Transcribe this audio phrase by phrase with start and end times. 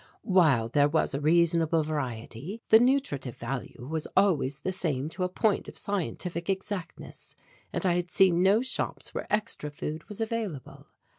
[0.23, 5.29] While there was a reasonable variety, the nutritive value was always the same to a
[5.29, 7.35] point of scientific exactness,
[7.71, 10.87] and I had seen no shops where extra food was available.